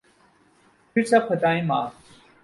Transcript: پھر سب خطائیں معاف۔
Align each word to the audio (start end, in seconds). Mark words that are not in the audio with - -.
پھر 0.93 1.03
سب 1.03 1.27
خطائیں 1.29 1.61
معاف۔ 1.61 1.91